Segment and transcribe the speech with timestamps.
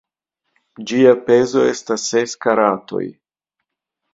[0.91, 3.07] Ĝia pezo estas ses karatoj.